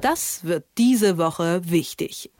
Das 0.00 0.44
wird 0.44 0.64
diese 0.78 1.18
Woche 1.18 1.60
wichtig. 1.64 2.30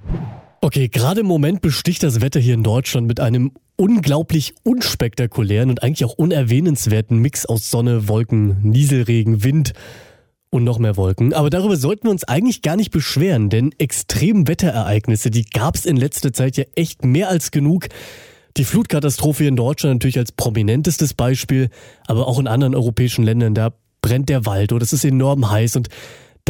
Okay, 0.62 0.88
gerade 0.88 1.20
im 1.20 1.26
Moment 1.26 1.60
besticht 1.60 2.02
das 2.02 2.20
Wetter 2.20 2.40
hier 2.40 2.54
in 2.54 2.62
Deutschland 2.62 3.06
mit 3.06 3.20
einem 3.20 3.52
unglaublich 3.76 4.54
unspektakulären 4.62 5.70
und 5.70 5.82
eigentlich 5.82 6.04
auch 6.04 6.14
unerwähnenswerten 6.14 7.18
Mix 7.18 7.46
aus 7.46 7.70
Sonne, 7.70 8.08
Wolken, 8.08 8.62
Nieselregen, 8.62 9.42
Wind 9.42 9.72
und 10.50 10.64
noch 10.64 10.78
mehr 10.78 10.96
Wolken. 10.96 11.32
Aber 11.32 11.48
darüber 11.48 11.76
sollten 11.76 12.04
wir 12.04 12.10
uns 12.10 12.24
eigentlich 12.24 12.62
gar 12.62 12.76
nicht 12.76 12.90
beschweren, 12.90 13.50
denn 13.50 13.72
Extremwetterereignisse, 13.78 15.30
die 15.30 15.44
gab 15.44 15.76
es 15.76 15.86
in 15.86 15.96
letzter 15.96 16.32
Zeit 16.32 16.56
ja 16.56 16.64
echt 16.74 17.04
mehr 17.04 17.28
als 17.28 17.50
genug. 17.50 17.88
Die 18.56 18.64
Flutkatastrophe 18.64 19.44
in 19.44 19.56
Deutschland 19.56 19.96
natürlich 19.96 20.18
als 20.18 20.32
prominentestes 20.32 21.14
Beispiel, 21.14 21.68
aber 22.06 22.26
auch 22.26 22.38
in 22.38 22.48
anderen 22.48 22.74
europäischen 22.74 23.24
Ländern, 23.24 23.54
da 23.54 23.72
brennt 24.02 24.28
der 24.28 24.44
Wald 24.46 24.72
oder 24.72 24.82
es 24.82 24.92
ist 24.92 25.04
enorm 25.04 25.50
heiß 25.50 25.76
und 25.76 25.88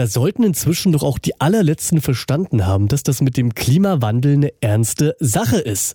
da 0.01 0.07
sollten 0.07 0.45
inzwischen 0.45 0.93
doch 0.93 1.03
auch 1.03 1.19
die 1.19 1.39
allerletzten 1.43 2.01
verstanden 2.01 2.67
haben, 2.67 2.89
dass 2.89 3.03
das 3.03 3.21
mit 3.21 3.37
dem 3.37 3.55
Klimawandel 3.55 4.33
eine 4.33 4.53
ernste 4.63 5.15
Sache 5.21 5.59
ist. 5.59 5.95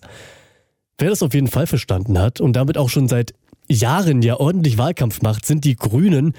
Wer 0.96 1.10
das 1.10 1.24
auf 1.24 1.34
jeden 1.34 1.48
Fall 1.48 1.66
verstanden 1.66 2.16
hat 2.16 2.40
und 2.40 2.54
damit 2.54 2.78
auch 2.78 2.88
schon 2.88 3.08
seit 3.08 3.34
Jahren 3.68 4.22
ja 4.22 4.38
ordentlich 4.38 4.78
Wahlkampf 4.78 5.22
macht, 5.22 5.44
sind 5.44 5.64
die 5.64 5.74
Grünen. 5.74 6.34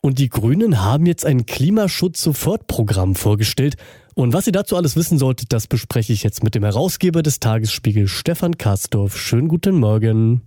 Und 0.00 0.20
die 0.20 0.28
Grünen 0.28 0.84
haben 0.84 1.06
jetzt 1.06 1.26
ein 1.26 1.44
Klimaschutz-Sofortprogramm 1.44 3.16
vorgestellt. 3.16 3.74
Und 4.14 4.32
was 4.32 4.46
ihr 4.46 4.52
dazu 4.52 4.76
alles 4.76 4.94
wissen 4.94 5.18
solltet, 5.18 5.52
das 5.52 5.66
bespreche 5.66 6.12
ich 6.12 6.22
jetzt 6.22 6.44
mit 6.44 6.54
dem 6.54 6.62
Herausgeber 6.62 7.22
des 7.22 7.40
Tagesspiegel, 7.40 8.06
Stefan 8.06 8.58
Kastorf. 8.58 9.16
Schönen 9.16 9.48
guten 9.48 9.74
Morgen. 9.74 10.42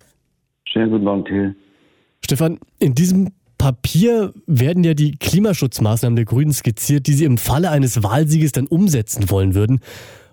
Schönen 0.64 0.90
guten 0.90 1.04
Morgen, 1.04 1.26
Till. 1.26 1.56
Stefan, 2.24 2.60
in 2.80 2.96
diesem 2.96 3.32
Papier 3.62 4.34
werden 4.48 4.84
ja 4.84 4.96
die 4.96 5.12
Klimaschutzmaßnahmen 5.12 6.16
der 6.16 6.26
Grünen 6.26 6.52
skizziert, 6.52 7.06
die 7.06 7.14
sie 7.14 7.26
im 7.26 7.38
Falle 7.38 7.70
eines 7.70 8.02
Wahlsieges 8.02 8.54
dann 8.54 8.66
umsetzen 8.66 9.30
wollen 9.30 9.54
würden. 9.54 9.82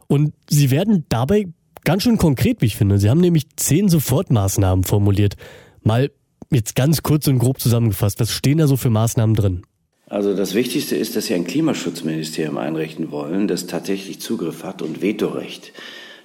Und 0.06 0.32
sie 0.48 0.70
werden 0.70 1.04
dabei 1.10 1.48
ganz 1.84 2.04
schön 2.04 2.16
konkret, 2.16 2.62
wie 2.62 2.66
ich 2.66 2.76
finde. 2.76 2.98
Sie 2.98 3.10
haben 3.10 3.20
nämlich 3.20 3.44
zehn 3.56 3.90
Sofortmaßnahmen 3.90 4.82
formuliert. 4.82 5.34
Mal 5.82 6.10
jetzt 6.50 6.74
ganz 6.74 7.02
kurz 7.02 7.28
und 7.28 7.38
grob 7.38 7.60
zusammengefasst. 7.60 8.18
Was 8.18 8.32
stehen 8.32 8.56
da 8.56 8.66
so 8.66 8.78
für 8.78 8.88
Maßnahmen 8.88 9.36
drin? 9.36 9.60
Also 10.06 10.34
das 10.34 10.54
Wichtigste 10.54 10.96
ist, 10.96 11.14
dass 11.14 11.26
Sie 11.26 11.34
ein 11.34 11.44
Klimaschutzministerium 11.44 12.56
einrichten 12.56 13.10
wollen, 13.10 13.46
das 13.46 13.66
tatsächlich 13.66 14.22
Zugriff 14.22 14.64
hat 14.64 14.80
und 14.80 15.02
Vetorecht. 15.02 15.74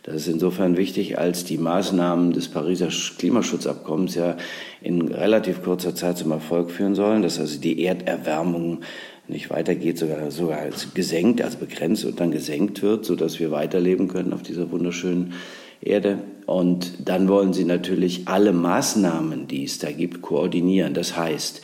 Das 0.03 0.15
ist 0.15 0.27
insofern 0.27 0.75
wichtig, 0.75 1.17
als 1.17 1.45
die 1.45 1.57
Maßnahmen 1.57 2.33
des 2.33 2.49
Pariser 2.49 2.89
Klimaschutzabkommens 3.17 4.15
ja 4.15 4.35
in 4.81 5.07
relativ 5.07 5.63
kurzer 5.63 5.95
Zeit 5.95 6.17
zum 6.17 6.31
Erfolg 6.31 6.71
führen 6.71 6.93
sollen, 6.93 7.21
dass 7.21 7.39
also 7.39 7.57
die 7.57 7.83
Erderwärmung 7.85 8.81
nicht 9.29 9.49
weitergeht, 9.49 9.97
sogar, 9.97 10.29
sogar 10.29 10.59
als 10.59 10.93
gesenkt, 10.93 11.41
also 11.41 11.57
begrenzt 11.57 12.03
und 12.03 12.19
dann 12.19 12.31
gesenkt 12.31 12.81
wird, 12.81 13.05
sodass 13.05 13.39
wir 13.39 13.51
weiterleben 13.51 14.09
können 14.09 14.33
auf 14.33 14.43
dieser 14.43 14.71
wunderschönen 14.71 15.33
Erde. 15.79 16.19
Und 16.45 17.07
dann 17.07 17.29
wollen 17.29 17.53
sie 17.53 17.63
natürlich 17.63 18.27
alle 18.27 18.51
Maßnahmen, 18.51 19.47
die 19.47 19.63
es 19.63 19.79
da 19.79 19.91
gibt, 19.91 20.21
koordinieren. 20.21 20.93
Das 20.93 21.15
heißt, 21.15 21.61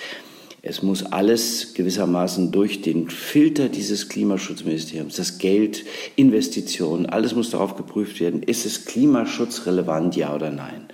es 0.61 0.83
muss 0.83 1.03
alles 1.03 1.73
gewissermaßen 1.73 2.51
durch 2.51 2.81
den 2.81 3.09
Filter 3.09 3.69
dieses 3.69 4.09
Klimaschutzministeriums, 4.09 5.15
das 5.15 5.37
Geld, 5.37 5.85
Investitionen, 6.15 7.05
alles 7.05 7.33
muss 7.33 7.49
darauf 7.49 7.77
geprüft 7.77 8.19
werden, 8.19 8.43
ist 8.43 8.65
es 8.65 8.85
klimaschutzrelevant, 8.85 10.15
ja 10.15 10.35
oder 10.35 10.51
nein. 10.51 10.87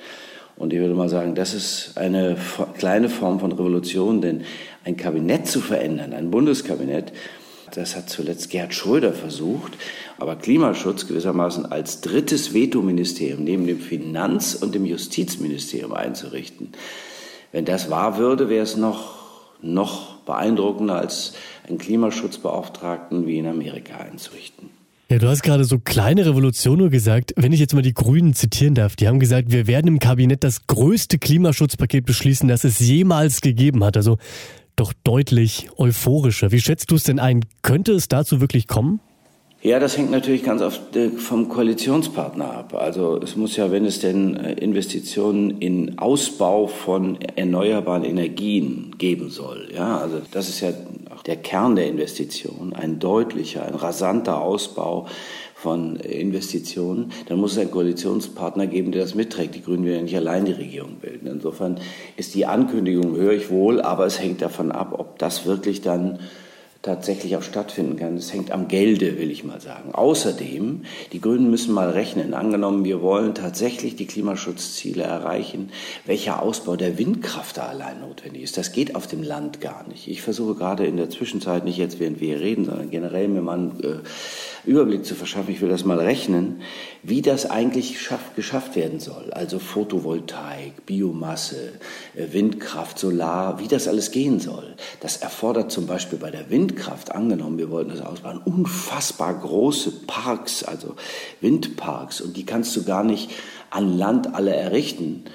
Und 0.55 0.71
ich 0.71 0.79
würde 0.79 0.93
mal 0.93 1.09
sagen, 1.09 1.35
das 1.35 1.53
ist 1.53 1.97
eine 1.97 2.37
kleine 2.77 3.09
Form 3.09 3.39
von 3.39 3.51
Revolution, 3.51 4.21
denn 4.21 4.43
ein 4.83 4.95
Kabinett 4.95 5.47
zu 5.47 5.59
verändern, 5.59 6.13
ein 6.13 6.31
Bundeskabinett, 6.31 7.11
das 7.73 7.95
hat 7.95 8.09
zuletzt 8.09 8.51
Gerd 8.51 8.73
Schröder 8.73 9.11
versucht, 9.11 9.73
aber 10.17 10.35
Klimaschutz 10.35 11.07
gewissermaßen 11.07 11.65
als 11.65 12.01
drittes 12.01 12.53
Vetoministerium 12.53 13.43
neben 13.43 13.65
dem 13.65 13.79
Finanz- 13.79 14.55
und 14.55 14.75
dem 14.75 14.85
Justizministerium 14.85 15.93
einzurichten. 15.93 16.69
Wenn 17.51 17.65
das 17.65 17.89
wahr 17.89 18.17
würde, 18.17 18.47
wäre 18.47 18.63
es 18.63 18.77
noch 18.77 19.14
noch 19.61 20.17
beeindruckender 20.25 20.97
als 20.97 21.33
einen 21.67 21.77
Klimaschutzbeauftragten 21.77 23.25
wie 23.27 23.37
in 23.37 23.47
Amerika 23.47 23.97
einzurichten. 23.97 24.69
Ja, 25.09 25.19
du 25.19 25.27
hast 25.27 25.43
gerade 25.43 25.65
so 25.65 25.77
kleine 25.77 26.25
Revolution 26.25 26.79
nur 26.79 26.89
gesagt. 26.89 27.33
Wenn 27.35 27.53
ich 27.53 27.59
jetzt 27.59 27.75
mal 27.75 27.83
die 27.83 27.93
Grünen 27.93 28.33
zitieren 28.33 28.73
darf, 28.73 28.95
die 28.95 29.07
haben 29.07 29.19
gesagt, 29.19 29.51
wir 29.51 29.67
werden 29.67 29.87
im 29.87 29.99
Kabinett 29.99 30.43
das 30.43 30.65
größte 30.65 31.19
Klimaschutzpaket 31.19 32.05
beschließen, 32.05 32.49
das 32.49 32.63
es 32.63 32.79
jemals 32.79 33.41
gegeben 33.41 33.83
hat. 33.83 33.97
Also 33.97 34.17
doch 34.75 34.93
deutlich 35.03 35.69
euphorischer. 35.77 36.51
Wie 36.51 36.59
schätzt 36.59 36.89
du 36.89 36.95
es 36.95 37.03
denn 37.03 37.19
ein? 37.19 37.45
Könnte 37.61 37.93
es 37.93 38.07
dazu 38.07 38.41
wirklich 38.41 38.67
kommen? 38.67 38.99
Ja, 39.65 39.79
das 39.79 39.97
hängt 39.97 40.11
natürlich 40.11 40.43
ganz 40.43 40.61
oft 40.61 40.95
äh, 40.95 41.09
vom 41.09 41.49
Koalitionspartner 41.49 42.53
ab. 42.53 42.75
Also 42.75 43.19
es 43.19 43.35
muss 43.35 43.55
ja, 43.55 43.71
wenn 43.71 43.83
es 43.83 43.99
denn 43.99 44.35
äh, 44.35 44.53
Investitionen 44.53 45.59
in 45.59 45.97
Ausbau 45.97 46.67
von 46.67 47.17
erneuerbaren 47.35 48.03
Energien 48.03 48.93
geben 48.99 49.31
soll, 49.31 49.69
ja, 49.73 49.97
also 49.97 50.21
das 50.29 50.49
ist 50.49 50.61
ja 50.61 50.69
auch 51.09 51.23
der 51.23 51.37
Kern 51.37 51.75
der 51.75 51.87
Investition, 51.87 52.73
ein 52.73 52.99
deutlicher, 52.99 53.65
ein 53.65 53.73
rasanter 53.73 54.39
Ausbau 54.39 55.07
von 55.55 55.95
Investitionen, 55.95 57.11
dann 57.27 57.39
muss 57.39 57.53
es 57.53 57.57
einen 57.57 57.71
Koalitionspartner 57.71 58.67
geben, 58.67 58.91
der 58.91 59.01
das 59.01 59.15
mitträgt. 59.15 59.55
Die 59.55 59.63
Grünen 59.63 59.83
werden 59.83 59.95
ja 59.95 60.03
nicht 60.03 60.15
allein 60.15 60.45
die 60.45 60.51
Regierung 60.51 60.97
bilden. 61.01 61.25
Insofern 61.25 61.79
ist 62.17 62.35
die 62.35 62.45
Ankündigung, 62.45 63.15
höre 63.15 63.33
ich 63.33 63.49
wohl, 63.49 63.81
aber 63.81 64.05
es 64.05 64.21
hängt 64.21 64.43
davon 64.43 64.71
ab, 64.71 64.93
ob 64.95 65.17
das 65.17 65.47
wirklich 65.47 65.81
dann 65.81 66.19
tatsächlich 66.85 67.35
auch 67.35 67.41
stattfinden 67.41 67.97
kann. 67.97 68.15
Es 68.15 68.31
hängt 68.31 68.51
am 68.51 68.67
Gelde, 68.67 69.17
will 69.17 69.31
ich 69.31 69.43
mal 69.43 69.59
sagen. 69.59 69.93
Außerdem, 69.93 70.83
die 71.11 71.19
Grünen 71.19 71.49
müssen 71.49 71.73
mal 71.73 71.89
rechnen. 71.89 72.33
Angenommen, 72.33 72.85
wir 72.85 73.01
wollen 73.01 73.33
tatsächlich 73.33 73.95
die 73.95 74.05
Klimaschutzziele 74.05 75.03
erreichen, 75.03 75.71
welcher 76.05 76.41
Ausbau 76.41 76.75
der 76.75 76.97
Windkraft 76.97 77.57
da 77.57 77.63
allein 77.63 78.01
notwendig 78.01 78.43
ist. 78.43 78.57
Das 78.57 78.71
geht 78.71 78.95
auf 78.95 79.07
dem 79.07 79.23
Land 79.23 79.61
gar 79.61 79.87
nicht. 79.87 80.07
Ich 80.07 80.21
versuche 80.21 80.55
gerade 80.55 80.85
in 80.85 80.97
der 80.97 81.09
Zwischenzeit, 81.09 81.65
nicht 81.65 81.77
jetzt 81.77 81.99
während 81.99 82.21
wir 82.21 82.39
reden, 82.39 82.65
sondern 82.65 82.91
generell 82.91 83.27
mir 83.27 83.41
mal 83.41 83.71
äh, 83.81 84.07
Überblick 84.65 85.05
zu 85.05 85.15
verschaffen. 85.15 85.53
Ich 85.53 85.61
will 85.61 85.69
das 85.69 85.85
mal 85.85 85.99
rechnen, 85.99 86.61
wie 87.03 87.21
das 87.21 87.49
eigentlich 87.49 88.01
schaff, 88.01 88.35
geschafft 88.35 88.75
werden 88.75 88.99
soll. 88.99 89.31
Also 89.31 89.59
Photovoltaik, 89.59 90.85
Biomasse, 90.85 91.73
äh, 92.15 92.33
Windkraft, 92.33 92.99
Solar, 92.99 93.59
wie 93.59 93.67
das 93.67 93.87
alles 93.87 94.11
gehen 94.11 94.39
soll. 94.39 94.75
Das 94.99 95.17
erfordert 95.17 95.71
zum 95.71 95.87
Beispiel 95.87 96.19
bei 96.19 96.31
der 96.31 96.49
Windkraft 96.49 96.65
Windkraft 96.65 97.11
angenommen, 97.13 97.57
wir 97.57 97.69
wollten 97.69 97.91
das 97.91 98.01
ausbauen, 98.01 98.41
unfassbar 98.43 99.33
große 99.39 99.91
Parks, 100.07 100.63
also 100.63 100.95
Windparks, 101.41 102.21
und 102.21 102.37
die 102.37 102.45
kannst 102.45 102.75
du 102.75 102.83
gar 102.83 103.03
nicht 103.03 103.29
an 103.69 103.97
Land 103.97 104.33
alle 104.33 104.55
errichten. 104.55 105.25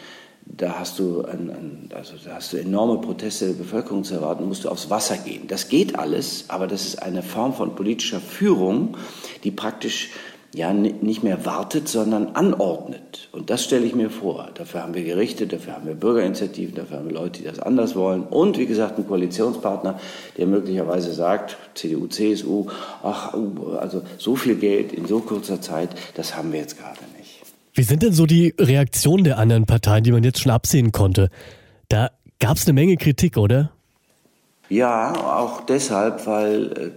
Da 0.56 0.78
hast 0.78 0.98
du, 0.98 1.22
ein, 1.22 1.50
ein, 1.50 1.88
also 1.94 2.14
da 2.24 2.34
hast 2.34 2.52
du 2.52 2.56
enorme 2.56 3.00
Proteste 3.00 3.46
der 3.46 3.54
Bevölkerung 3.54 4.04
zu 4.04 4.14
erwarten, 4.14 4.46
musst 4.46 4.64
du 4.64 4.68
aufs 4.68 4.90
Wasser 4.90 5.16
gehen. 5.16 5.46
Das 5.48 5.68
geht 5.68 5.98
alles, 5.98 6.46
aber 6.48 6.66
das 6.66 6.84
ist 6.84 7.02
eine 7.02 7.22
Form 7.22 7.54
von 7.54 7.74
politischer 7.74 8.20
Führung, 8.20 8.96
die 9.44 9.50
praktisch 9.50 10.10
ja 10.52 10.72
nicht 10.72 11.22
mehr 11.22 11.46
wartet, 11.46 11.88
sondern 11.88 12.34
anordnet. 12.34 13.28
Und 13.30 13.50
das 13.50 13.62
stelle 13.62 13.86
ich 13.86 13.94
mir 13.94 14.10
vor. 14.10 14.48
Dafür 14.54 14.82
haben 14.82 14.94
wir 14.94 15.04
Gerichte, 15.04 15.46
dafür 15.46 15.74
haben 15.74 15.86
wir 15.86 15.94
Bürgerinitiativen, 15.94 16.74
dafür 16.74 16.98
haben 16.98 17.06
wir 17.06 17.14
Leute, 17.14 17.40
die 17.40 17.44
das 17.46 17.60
anders 17.60 17.94
wollen. 17.94 18.24
Und 18.24 18.58
wie 18.58 18.66
gesagt, 18.66 18.96
einen 18.96 19.06
Koalitionspartner, 19.06 20.00
der 20.36 20.46
möglicherweise 20.46 21.12
sagt, 21.12 21.56
CDU, 21.74 22.08
CSU, 22.08 22.66
ach, 23.02 23.34
also 23.78 24.02
so 24.18 24.34
viel 24.34 24.56
Geld 24.56 24.92
in 24.92 25.06
so 25.06 25.20
kurzer 25.20 25.60
Zeit, 25.60 25.90
das 26.14 26.36
haben 26.36 26.52
wir 26.52 26.58
jetzt 26.58 26.78
gerade 26.78 26.98
nicht. 27.16 27.39
Wie 27.74 27.82
sind 27.82 28.02
denn 28.02 28.12
so 28.12 28.26
die 28.26 28.54
Reaktionen 28.58 29.24
der 29.24 29.38
anderen 29.38 29.66
Parteien, 29.66 30.04
die 30.04 30.12
man 30.12 30.24
jetzt 30.24 30.40
schon 30.40 30.52
absehen 30.52 30.92
konnte? 30.92 31.30
Da 31.88 32.10
gab 32.38 32.56
es 32.56 32.66
eine 32.66 32.72
Menge 32.74 32.96
Kritik, 32.96 33.36
oder? 33.36 33.70
Ja, 34.68 35.12
auch 35.12 35.62
deshalb, 35.62 36.26
weil 36.26 36.72
äh, 36.72 36.90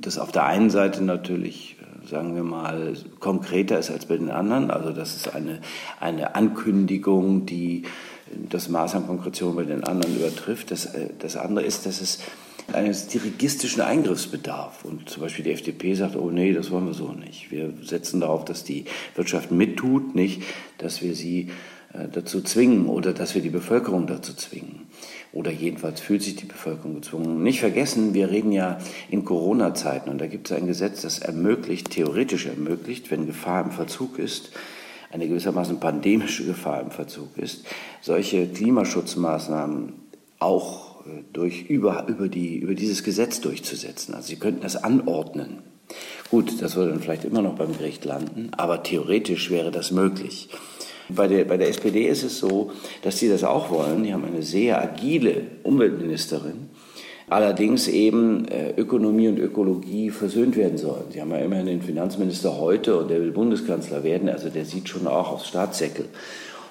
das 0.00 0.18
auf 0.18 0.32
der 0.32 0.44
einen 0.44 0.70
Seite 0.70 1.02
natürlich 1.02 1.76
sagen 2.08 2.34
wir 2.34 2.44
mal, 2.44 2.94
konkreter 3.20 3.78
ist 3.78 3.90
als 3.90 4.06
bei 4.06 4.16
den 4.16 4.30
anderen. 4.30 4.70
Also 4.70 4.92
das 4.92 5.16
ist 5.16 5.34
eine, 5.34 5.60
eine 6.00 6.34
Ankündigung, 6.34 7.46
die 7.46 7.82
das 8.48 8.68
Maß 8.68 8.94
an 8.94 9.06
Konkretion 9.06 9.56
bei 9.56 9.64
den 9.64 9.84
anderen 9.84 10.16
übertrifft. 10.16 10.70
Das, 10.70 10.86
äh, 10.86 11.10
das 11.18 11.36
andere 11.36 11.64
ist, 11.64 11.86
dass 11.86 12.00
es 12.00 12.20
eines 12.72 13.06
dirigistischen 13.06 13.82
Eingriffs 13.82 14.26
bedarf. 14.26 14.84
Und 14.84 15.08
zum 15.08 15.22
Beispiel 15.22 15.44
die 15.44 15.52
FDP 15.52 15.94
sagt, 15.94 16.16
oh 16.16 16.30
nee, 16.30 16.52
das 16.52 16.70
wollen 16.70 16.86
wir 16.86 16.94
so 16.94 17.12
nicht. 17.12 17.50
Wir 17.50 17.72
setzen 17.82 18.20
darauf, 18.20 18.44
dass 18.44 18.64
die 18.64 18.84
Wirtschaft 19.14 19.50
mittut, 19.50 20.14
nicht, 20.14 20.42
dass 20.78 21.02
wir 21.02 21.14
sie 21.14 21.50
äh, 21.92 22.08
dazu 22.10 22.42
zwingen 22.42 22.86
oder 22.86 23.12
dass 23.12 23.34
wir 23.34 23.42
die 23.42 23.50
Bevölkerung 23.50 24.06
dazu 24.06 24.34
zwingen. 24.34 24.86
Oder 25.32 25.50
jedenfalls 25.50 26.00
fühlt 26.00 26.22
sich 26.22 26.36
die 26.36 26.46
Bevölkerung 26.46 26.96
gezwungen. 26.96 27.42
Nicht 27.42 27.60
vergessen, 27.60 28.14
wir 28.14 28.30
reden 28.30 28.52
ja 28.52 28.78
in 29.10 29.24
Corona-Zeiten 29.24 30.08
und 30.08 30.18
da 30.18 30.26
gibt 30.26 30.50
es 30.50 30.56
ein 30.56 30.66
Gesetz, 30.66 31.02
das 31.02 31.18
ermöglicht, 31.18 31.90
theoretisch 31.90 32.46
ermöglicht, 32.46 33.10
wenn 33.10 33.26
Gefahr 33.26 33.64
im 33.64 33.70
Verzug 33.70 34.18
ist, 34.18 34.50
eine 35.12 35.28
gewissermaßen 35.28 35.78
pandemische 35.78 36.44
Gefahr 36.44 36.80
im 36.80 36.90
Verzug 36.90 37.36
ist, 37.36 37.66
solche 38.00 38.46
Klimaschutzmaßnahmen 38.48 39.92
auch 40.38 40.95
durch, 41.32 41.64
über, 41.68 42.06
über, 42.08 42.28
die, 42.28 42.58
über 42.58 42.74
dieses 42.74 43.04
Gesetz 43.04 43.40
durchzusetzen. 43.40 44.14
Also 44.14 44.28
Sie 44.28 44.36
könnten 44.36 44.62
das 44.62 44.82
anordnen. 44.82 45.58
Gut, 46.30 46.60
das 46.60 46.76
würde 46.76 46.90
dann 46.90 47.00
vielleicht 47.00 47.24
immer 47.24 47.42
noch 47.42 47.54
beim 47.54 47.76
Gericht 47.76 48.04
landen, 48.04 48.50
aber 48.56 48.82
theoretisch 48.82 49.50
wäre 49.50 49.70
das 49.70 49.92
möglich. 49.92 50.48
Bei 51.08 51.28
der, 51.28 51.44
bei 51.44 51.56
der 51.56 51.68
SPD 51.68 52.08
ist 52.08 52.24
es 52.24 52.38
so, 52.38 52.72
dass 53.02 53.16
die 53.16 53.28
das 53.28 53.44
auch 53.44 53.70
wollen. 53.70 54.02
Die 54.02 54.12
haben 54.12 54.24
eine 54.24 54.42
sehr 54.42 54.82
agile 54.82 55.42
Umweltministerin. 55.62 56.68
Allerdings 57.28 57.88
eben 57.88 58.46
äh, 58.46 58.72
Ökonomie 58.76 59.28
und 59.28 59.38
Ökologie 59.38 60.10
versöhnt 60.10 60.56
werden 60.56 60.78
sollen. 60.78 61.06
Sie 61.10 61.20
haben 61.20 61.30
ja 61.30 61.38
immerhin 61.38 61.66
den 61.66 61.82
Finanzminister 61.82 62.58
heute 62.58 62.96
und 62.98 63.10
der 63.10 63.20
will 63.20 63.32
Bundeskanzler 63.32 64.04
werden. 64.04 64.28
Also 64.28 64.48
der 64.48 64.64
sieht 64.64 64.88
schon 64.88 65.06
auch 65.06 65.32
aufs 65.32 65.48
Staatssäckel. 65.48 66.06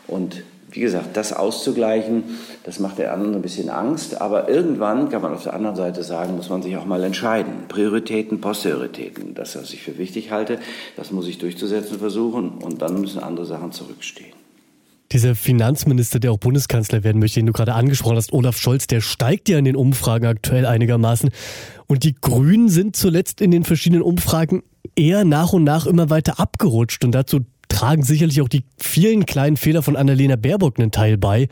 Und 0.07 0.43
wie 0.75 0.81
gesagt, 0.81 1.15
das 1.15 1.31
auszugleichen, 1.31 2.23
das 2.63 2.79
macht 2.79 2.97
der 2.97 3.13
anderen 3.13 3.35
ein 3.35 3.41
bisschen 3.41 3.69
Angst. 3.69 4.21
Aber 4.21 4.49
irgendwann 4.49 5.09
kann 5.09 5.21
man 5.21 5.33
auf 5.33 5.43
der 5.43 5.53
anderen 5.53 5.75
Seite 5.75 6.03
sagen, 6.03 6.35
muss 6.35 6.49
man 6.49 6.61
sich 6.61 6.75
auch 6.75 6.85
mal 6.85 7.03
entscheiden. 7.03 7.67
Prioritäten, 7.69 8.41
Posterioritäten. 8.41 9.33
Das, 9.35 9.55
was 9.55 9.71
ich 9.73 9.81
für 9.81 9.97
wichtig 9.97 10.31
halte, 10.31 10.59
das 10.97 11.11
muss 11.11 11.27
ich 11.27 11.37
durchzusetzen 11.37 11.97
versuchen. 11.97 12.49
Und 12.49 12.81
dann 12.81 12.99
müssen 12.99 13.19
andere 13.19 13.45
Sachen 13.45 13.71
zurückstehen. 13.71 14.33
Dieser 15.11 15.35
Finanzminister, 15.35 16.19
der 16.19 16.31
auch 16.31 16.39
Bundeskanzler 16.39 17.03
werden 17.03 17.19
möchte, 17.19 17.39
den 17.39 17.45
du 17.45 17.53
gerade 17.53 17.73
angesprochen 17.73 18.17
hast, 18.17 18.33
Olaf 18.33 18.57
Scholz, 18.57 18.87
der 18.87 19.01
steigt 19.01 19.47
ja 19.47 19.57
in 19.57 19.65
den 19.65 19.75
Umfragen 19.75 20.25
aktuell 20.25 20.65
einigermaßen. 20.65 21.29
Und 21.87 22.03
die 22.03 22.15
Grünen 22.19 22.69
sind 22.69 22.95
zuletzt 22.95 23.39
in 23.39 23.51
den 23.51 23.63
verschiedenen 23.63 24.01
Umfragen 24.01 24.63
eher 24.95 25.23
nach 25.23 25.53
und 25.53 25.63
nach 25.63 25.85
immer 25.85 26.09
weiter 26.09 26.39
abgerutscht. 26.39 27.05
Und 27.05 27.13
dazu 27.13 27.41
tragen 27.75 28.03
sicherlich 28.03 28.41
auch 28.41 28.47
die 28.47 28.63
vielen 28.77 29.25
kleinen 29.25 29.57
Fehler 29.57 29.83
von 29.83 29.97
Annalena 29.97 30.37
Baerbock 30.37 30.79
einen 30.79 30.91
Teil 30.91 31.17
bei. 31.17 31.49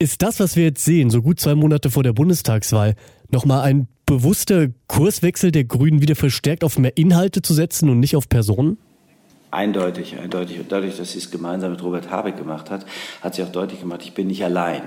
Ist 0.00 0.22
das, 0.22 0.40
was 0.40 0.56
wir 0.56 0.64
jetzt 0.64 0.84
sehen, 0.84 1.08
so 1.08 1.22
gut 1.22 1.38
zwei 1.38 1.54
Monate 1.54 1.90
vor 1.90 2.02
der 2.02 2.12
Bundestagswahl, 2.12 2.96
nochmal 3.30 3.60
ein 3.60 3.86
bewusster 4.06 4.68
Kurswechsel 4.88 5.52
der 5.52 5.64
Grünen 5.64 6.02
wieder 6.02 6.16
verstärkt 6.16 6.64
auf 6.64 6.78
mehr 6.78 6.96
Inhalte 6.96 7.42
zu 7.42 7.54
setzen 7.54 7.90
und 7.90 8.00
nicht 8.00 8.16
auf 8.16 8.28
Personen? 8.28 8.78
Eindeutig, 9.50 10.16
eindeutig. 10.18 10.60
Und 10.60 10.70
dadurch, 10.70 10.96
dass 10.96 11.12
sie 11.12 11.18
es 11.18 11.30
gemeinsam 11.30 11.72
mit 11.72 11.82
Robert 11.82 12.10
Habeck 12.10 12.36
gemacht 12.36 12.70
hat, 12.70 12.86
hat 13.20 13.34
sie 13.34 13.42
auch 13.42 13.48
deutlich 13.50 13.80
gemacht, 13.80 14.02
ich 14.04 14.14
bin 14.14 14.28
nicht 14.28 14.44
allein. 14.44 14.82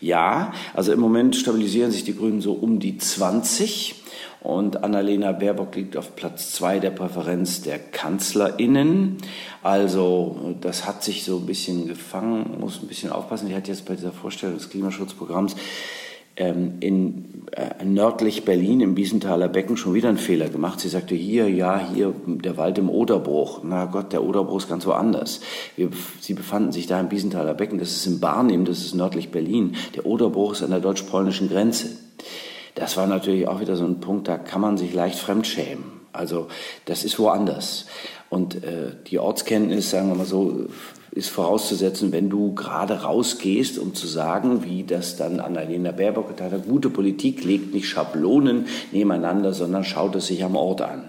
Ja, 0.00 0.52
also 0.72 0.92
im 0.92 1.00
Moment 1.00 1.36
stabilisieren 1.36 1.90
sich 1.90 2.04
die 2.04 2.16
Grünen 2.16 2.40
so 2.40 2.52
um 2.52 2.78
die 2.78 2.96
20 2.96 3.94
und 4.40 4.84
Annalena 4.84 5.32
Baerbock 5.32 5.74
liegt 5.74 5.96
auf 5.96 6.14
Platz 6.14 6.52
zwei 6.52 6.78
der 6.78 6.90
Präferenz 6.90 7.62
der 7.62 7.80
KanzlerInnen. 7.80 9.18
Also 9.62 10.54
das 10.60 10.86
hat 10.86 11.02
sich 11.02 11.24
so 11.24 11.38
ein 11.38 11.46
bisschen 11.46 11.88
gefangen, 11.88 12.58
muss 12.60 12.80
ein 12.80 12.86
bisschen 12.86 13.10
aufpassen. 13.10 13.48
Die 13.48 13.56
hat 13.56 13.66
jetzt 13.66 13.86
bei 13.86 13.96
dieser 13.96 14.12
Vorstellung 14.12 14.56
des 14.56 14.70
Klimaschutzprogramms 14.70 15.56
ähm, 16.36 16.74
in 16.80 17.46
äh, 17.52 17.84
nördlich 17.84 18.44
Berlin 18.44 18.80
im 18.80 18.94
Biesenthaler 18.94 19.48
Becken 19.48 19.76
schon 19.76 19.94
wieder 19.94 20.08
einen 20.08 20.18
Fehler 20.18 20.48
gemacht. 20.48 20.80
Sie 20.80 20.88
sagte 20.88 21.14
hier, 21.14 21.48
ja, 21.48 21.80
hier 21.94 22.12
der 22.26 22.56
Wald 22.56 22.78
im 22.78 22.90
Oderbruch. 22.90 23.60
Na 23.64 23.86
Gott, 23.86 24.12
der 24.12 24.22
Oderbruch 24.22 24.58
ist 24.58 24.68
ganz 24.68 24.86
woanders. 24.86 25.40
Wir, 25.76 25.88
sie 26.20 26.34
befanden 26.34 26.72
sich 26.72 26.86
da 26.86 27.00
im 27.00 27.08
Biesenthaler 27.08 27.54
Becken, 27.54 27.78
das 27.78 27.92
ist 27.92 28.06
in 28.06 28.20
Barnim, 28.20 28.64
das 28.64 28.80
ist 28.80 28.94
nördlich 28.94 29.30
Berlin. 29.30 29.76
Der 29.94 30.06
Oderbruch 30.06 30.52
ist 30.52 30.62
an 30.62 30.70
der 30.70 30.80
deutsch-polnischen 30.80 31.48
Grenze. 31.48 31.90
Das 32.74 32.96
war 32.96 33.06
natürlich 33.06 33.48
auch 33.48 33.60
wieder 33.60 33.76
so 33.76 33.84
ein 33.84 34.00
Punkt, 34.00 34.28
da 34.28 34.36
kann 34.36 34.60
man 34.60 34.76
sich 34.76 34.92
leicht 34.92 35.18
fremdschämen. 35.18 35.84
Also 36.12 36.48
das 36.84 37.04
ist 37.04 37.18
woanders. 37.18 37.86
Und 38.28 38.56
äh, 38.64 38.92
die 39.06 39.18
Ortskenntnis, 39.18 39.90
sagen 39.90 40.08
wir 40.08 40.16
mal 40.16 40.26
so, 40.26 40.66
ist 41.16 41.30
vorauszusetzen, 41.30 42.12
wenn 42.12 42.28
du 42.28 42.54
gerade 42.54 43.02
rausgehst, 43.02 43.78
um 43.78 43.94
zu 43.94 44.06
sagen, 44.06 44.64
wie 44.64 44.84
das 44.84 45.16
dann 45.16 45.40
Annalena 45.40 45.90
Baerbock 45.90 46.28
getan 46.28 46.52
hat, 46.52 46.68
gute 46.68 46.90
Politik 46.90 47.42
legt 47.42 47.72
nicht 47.72 47.88
Schablonen 47.88 48.66
nebeneinander, 48.92 49.54
sondern 49.54 49.82
schaut 49.82 50.14
es 50.14 50.26
sich 50.26 50.44
am 50.44 50.56
Ort 50.56 50.82
an 50.82 51.04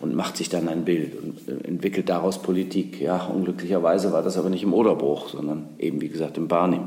und 0.00 0.14
macht 0.14 0.36
sich 0.36 0.50
dann 0.50 0.68
ein 0.68 0.84
Bild 0.84 1.14
und 1.18 1.48
äh, 1.48 1.66
entwickelt 1.66 2.10
daraus 2.10 2.42
Politik. 2.42 3.00
Ja, 3.00 3.24
unglücklicherweise 3.24 4.12
war 4.12 4.22
das 4.22 4.36
aber 4.36 4.50
nicht 4.50 4.62
im 4.62 4.74
Oderbruch, 4.74 5.30
sondern 5.30 5.70
eben, 5.78 6.02
wie 6.02 6.08
gesagt, 6.08 6.36
im 6.36 6.46
Barnim. 6.48 6.82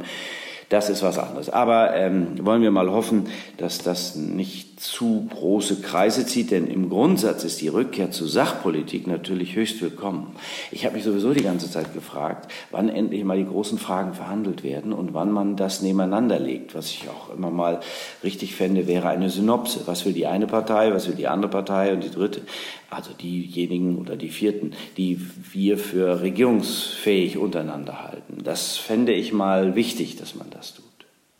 Das 0.69 0.90
ist 0.90 1.02
was 1.02 1.18
anderes. 1.18 1.50
Aber 1.50 1.96
ähm, 1.96 2.46
wollen 2.46 2.62
wir 2.62 2.72
mal 2.72 2.92
hoffen, 2.92 3.28
dass 3.58 3.80
das 3.80 4.16
nicht 4.16 4.70
zu 4.81 5.28
große 5.30 5.81
Kreise 5.81 6.25
zieht, 6.25 6.50
denn 6.50 6.66
im 6.66 6.89
Grundsatz 6.89 7.44
ist 7.44 7.62
die 7.62 7.68
Rückkehr 7.68 8.10
zur 8.10 8.28
Sachpolitik 8.28 9.06
natürlich 9.06 9.56
höchst 9.56 9.80
willkommen. 9.80 10.36
Ich 10.72 10.86
habe 10.86 10.95
mich 10.95 11.04
sowieso 11.04 11.33
die 11.33 11.44
ganze 11.44 11.69
Zeit 11.69 11.94
gefragt, 11.94 12.51
wann 12.72 12.89
endlich 12.89 13.24
mal 13.24 13.38
die 13.38 13.45
großen 13.45 13.78
Fragen 13.78 14.16
verhandelt 14.16 14.63
werden 14.63 14.92
und 14.92 15.13
wann 15.13 15.31
man 15.31 15.56
das 15.56 15.83
nebeneinander 15.83 16.39
legt. 16.39 16.74
Was 16.74 16.89
ich 16.89 17.07
auch 17.10 17.31
immer 17.36 17.51
mal 17.51 17.81
richtig 18.24 18.56
fände, 18.56 18.88
wäre 18.88 19.10
eine 19.10 19.30
Synopse. 19.30 19.81
Was 19.86 20.04
will 20.06 20.13
die 20.13 20.25
eine 20.25 20.48
Partei, 20.48 20.92
was 20.92 21.07
will 21.07 21.16
die 21.16 21.27
andere 21.27 21.51
Partei 21.51 21.94
und 21.94 22.04
die 22.04 22.10
dritte? 22.10 22.42
Also 22.89 23.12
diejenigen 23.13 24.00
oder 24.00 24.16
die 24.16 24.30
vierten, 24.30 24.74
die 24.98 25.22
wir 25.51 25.77
für 25.77 26.22
regierungsfähig 26.22 27.38
untereinander 27.38 28.04
halten. 28.04 28.44
Das 28.44 28.77
fände 28.77 29.13
ich 29.13 29.31
mal 29.31 29.75
wichtig, 29.75 30.16
dass 30.16 30.34
man 30.34 30.50
das 30.50 30.74
tut. 30.74 30.90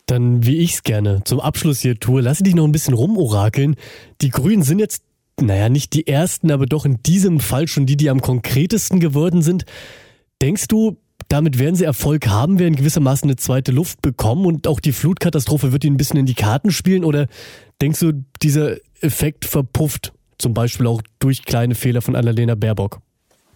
Dann, 0.06 0.44
wie 0.44 0.58
ich 0.58 0.74
es 0.74 0.82
gerne 0.82 1.22
zum 1.24 1.40
Abschluss 1.40 1.80
hier 1.80 1.98
tue, 1.98 2.20
lasse 2.20 2.42
dich 2.42 2.54
noch 2.54 2.64
ein 2.64 2.72
bisschen 2.72 2.94
rumorakeln. 2.94 3.76
Die 4.20 4.30
Grünen 4.30 4.62
sind 4.62 4.78
jetzt, 4.78 5.04
naja, 5.40 5.68
nicht 5.68 5.92
die 5.94 6.06
ersten, 6.06 6.50
aber 6.50 6.66
doch 6.66 6.84
in 6.84 7.02
diesem 7.02 7.40
Fall 7.40 7.68
schon 7.68 7.86
die, 7.86 7.96
die 7.96 8.10
am 8.10 8.20
konkretesten 8.20 9.00
geworden 9.00 9.42
sind. 9.42 9.64
Denkst 10.40 10.68
du, 10.68 10.98
damit 11.28 11.58
werden 11.58 11.76
sie 11.76 11.84
Erfolg 11.84 12.26
haben, 12.26 12.58
werden 12.58 12.76
gewissermaßen 12.76 13.28
eine 13.28 13.36
zweite 13.36 13.72
Luft 13.72 14.02
bekommen 14.02 14.44
und 14.44 14.66
auch 14.66 14.80
die 14.80 14.92
Flutkatastrophe 14.92 15.72
wird 15.72 15.84
ihnen 15.84 15.94
ein 15.94 15.98
bisschen 15.98 16.18
in 16.18 16.26
die 16.26 16.34
Karten 16.34 16.70
spielen? 16.70 17.04
Oder 17.04 17.28
denkst 17.80 18.00
du, 18.00 18.24
dieser 18.42 18.76
Effekt 19.00 19.44
verpufft 19.44 20.12
zum 20.38 20.52
Beispiel 20.52 20.86
auch 20.86 21.00
durch 21.20 21.44
kleine 21.44 21.74
Fehler 21.74 22.02
von 22.02 22.16
Annalena 22.16 22.54
Baerbock? 22.54 23.00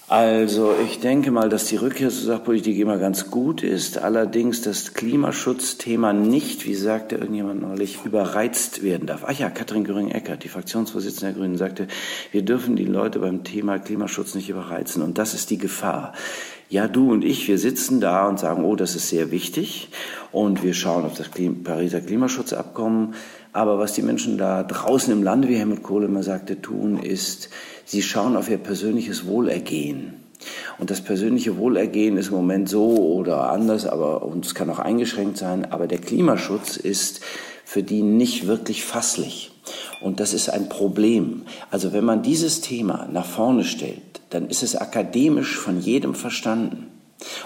Also 0.08 0.72
ich 0.84 1.00
denke 1.00 1.32
mal, 1.32 1.48
dass 1.48 1.64
die 1.64 1.74
Rückkehr 1.74 2.10
zur 2.10 2.26
Sachpolitik 2.26 2.78
immer 2.78 2.96
ganz 2.96 3.28
gut 3.28 3.64
ist. 3.64 3.98
Allerdings 3.98 4.60
das 4.60 4.94
Klimaschutzthema 4.94 6.12
nicht, 6.12 6.64
wie 6.64 6.76
sagte 6.76 7.16
irgendjemand 7.16 7.60
neulich, 7.60 7.98
überreizt 8.04 8.84
werden 8.84 9.08
darf. 9.08 9.24
Ach 9.26 9.36
ja, 9.36 9.50
Katrin 9.50 9.82
Göring-Eckert, 9.82 10.44
die 10.44 10.48
Fraktionsvorsitzende 10.48 11.32
der 11.32 11.40
Grünen, 11.40 11.56
sagte, 11.56 11.88
wir 12.30 12.42
dürfen 12.42 12.76
die 12.76 12.84
Leute 12.84 13.18
beim 13.18 13.42
Thema 13.42 13.80
Klimaschutz 13.80 14.36
nicht 14.36 14.48
überreizen. 14.48 15.02
Und 15.02 15.18
das 15.18 15.34
ist 15.34 15.50
die 15.50 15.58
Gefahr. 15.58 16.12
Ja, 16.68 16.86
du 16.86 17.10
und 17.10 17.24
ich, 17.24 17.48
wir 17.48 17.58
sitzen 17.58 18.00
da 18.00 18.28
und 18.28 18.38
sagen, 18.38 18.64
oh, 18.64 18.76
das 18.76 18.94
ist 18.94 19.08
sehr 19.08 19.32
wichtig. 19.32 19.88
Und 20.30 20.62
wir 20.62 20.74
schauen 20.74 21.04
auf 21.04 21.14
das 21.14 21.30
Pariser 21.30 22.00
Klimaschutzabkommen. 22.00 23.14
Aber 23.52 23.78
was 23.78 23.94
die 23.94 24.02
Menschen 24.02 24.38
da 24.38 24.62
draußen 24.62 25.12
im 25.12 25.24
Lande, 25.24 25.48
wie 25.48 25.56
Helmut 25.56 25.82
Kohl 25.82 26.04
immer 26.04 26.22
sagte, 26.22 26.60
tun, 26.60 26.98
ist, 26.98 27.48
sie 27.86 28.02
schauen 28.02 28.36
auf 28.36 28.50
ihr 28.50 28.58
persönliches 28.58 29.26
Wohlergehen. 29.26 30.14
Und 30.78 30.90
das 30.90 31.00
persönliche 31.00 31.56
Wohlergehen 31.56 32.18
ist 32.18 32.28
im 32.28 32.34
Moment 32.34 32.68
so 32.68 32.88
oder 32.88 33.50
anders, 33.50 33.86
aber 33.86 34.22
und 34.22 34.44
es 34.44 34.54
kann 34.54 34.68
auch 34.68 34.78
eingeschränkt 34.78 35.38
sein. 35.38 35.72
Aber 35.72 35.86
der 35.86 35.98
Klimaschutz 35.98 36.76
ist 36.76 37.22
für 37.64 37.82
die 37.82 38.02
nicht 38.02 38.46
wirklich 38.46 38.84
fasslich. 38.84 39.52
Und 40.00 40.20
das 40.20 40.34
ist 40.34 40.50
ein 40.50 40.68
Problem. 40.68 41.42
Also 41.70 41.92
wenn 41.92 42.04
man 42.04 42.22
dieses 42.22 42.60
Thema 42.60 43.08
nach 43.10 43.24
vorne 43.24 43.64
stellt, 43.64 44.20
dann 44.30 44.48
ist 44.48 44.62
es 44.62 44.76
akademisch 44.76 45.56
von 45.56 45.80
jedem 45.80 46.14
verstanden. 46.14 46.88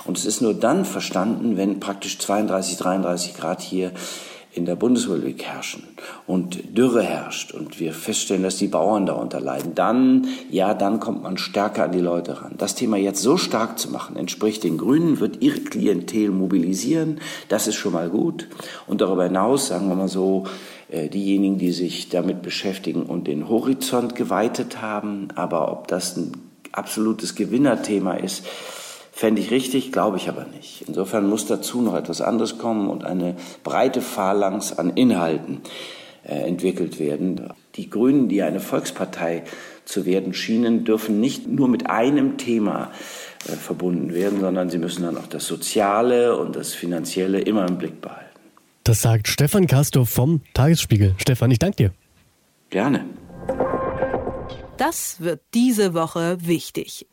Und 0.04 0.18
es 0.18 0.26
ist 0.26 0.40
nur 0.40 0.54
dann 0.54 0.84
verstanden, 0.84 1.56
wenn 1.56 1.80
praktisch 1.80 2.18
32, 2.18 2.76
33 2.76 3.34
Grad 3.34 3.60
hier 3.60 3.92
in 4.52 4.66
der 4.66 4.74
Bundesrepublik 4.74 5.44
herrschen 5.44 5.84
und 6.26 6.76
Dürre 6.76 7.02
herrscht 7.02 7.52
und 7.52 7.78
wir 7.78 7.92
feststellen, 7.92 8.42
dass 8.42 8.56
die 8.56 8.66
Bauern 8.66 9.06
darunter 9.06 9.40
leiden, 9.40 9.74
dann, 9.74 10.26
ja, 10.50 10.74
dann 10.74 10.98
kommt 10.98 11.22
man 11.22 11.38
stärker 11.38 11.84
an 11.84 11.92
die 11.92 12.00
Leute 12.00 12.42
ran. 12.42 12.54
Das 12.58 12.74
Thema 12.74 12.96
jetzt 12.96 13.22
so 13.22 13.36
stark 13.36 13.78
zu 13.78 13.90
machen, 13.90 14.16
entspricht 14.16 14.64
den 14.64 14.76
Grünen, 14.76 15.20
wird 15.20 15.40
ihre 15.40 15.60
Klientel 15.60 16.30
mobilisieren, 16.30 17.20
das 17.48 17.68
ist 17.68 17.76
schon 17.76 17.92
mal 17.92 18.08
gut. 18.08 18.48
Und 18.88 19.00
darüber 19.00 19.24
hinaus, 19.24 19.68
sagen 19.68 19.88
wir 19.88 19.94
mal 19.94 20.08
so, 20.08 20.44
äh, 20.88 21.08
diejenigen, 21.08 21.58
die 21.58 21.72
sich 21.72 22.08
damit 22.08 22.42
beschäftigen 22.42 23.04
und 23.04 23.28
den 23.28 23.48
Horizont 23.48 24.16
geweitet 24.16 24.82
haben, 24.82 25.28
aber 25.36 25.70
ob 25.70 25.86
das 25.86 26.16
ein 26.16 26.32
absolutes 26.72 27.36
Gewinnerthema 27.36 28.14
ist, 28.14 28.44
Fände 29.20 29.42
ich 29.42 29.50
richtig, 29.50 29.92
glaube 29.92 30.16
ich 30.16 30.30
aber 30.30 30.46
nicht. 30.46 30.84
Insofern 30.88 31.28
muss 31.28 31.44
dazu 31.44 31.82
noch 31.82 31.94
etwas 31.94 32.22
anderes 32.22 32.56
kommen 32.56 32.88
und 32.88 33.04
eine 33.04 33.36
breite 33.62 34.00
Phalanx 34.00 34.72
an 34.72 34.94
Inhalten 34.94 35.60
äh, 36.24 36.36
entwickelt 36.48 36.98
werden. 36.98 37.52
Die 37.74 37.90
Grünen, 37.90 38.30
die 38.30 38.40
eine 38.40 38.60
Volkspartei 38.60 39.44
zu 39.84 40.06
werden 40.06 40.32
schienen, 40.32 40.86
dürfen 40.86 41.20
nicht 41.20 41.46
nur 41.46 41.68
mit 41.68 41.90
einem 41.90 42.38
Thema 42.38 42.92
äh, 43.46 43.52
verbunden 43.52 44.14
werden, 44.14 44.40
sondern 44.40 44.70
sie 44.70 44.78
müssen 44.78 45.02
dann 45.02 45.18
auch 45.18 45.26
das 45.26 45.44
Soziale 45.44 46.38
und 46.38 46.56
das 46.56 46.72
Finanzielle 46.72 47.42
immer 47.42 47.68
im 47.68 47.76
Blick 47.76 48.00
behalten. 48.00 48.24
Das 48.84 49.02
sagt 49.02 49.28
Stefan 49.28 49.66
Kastor 49.66 50.06
vom 50.06 50.40
Tagesspiegel. 50.54 51.14
Stefan, 51.18 51.50
ich 51.50 51.58
danke 51.58 51.76
dir. 51.76 51.92
Gerne. 52.70 53.04
Das 54.78 55.20
wird 55.20 55.42
diese 55.52 55.92
Woche 55.92 56.38
wichtig. 56.40 57.06